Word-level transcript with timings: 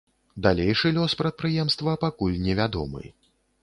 Далейшы 0.45 0.91
лёс 0.95 1.15
прадпрыемства 1.21 1.97
пакуль 2.07 2.43
не 2.49 2.61
вядомы. 2.63 3.03